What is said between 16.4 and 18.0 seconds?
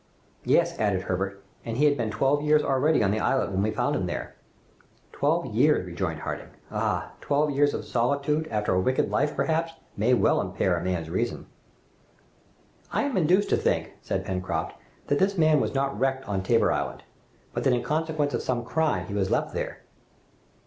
Tabor Island, but that in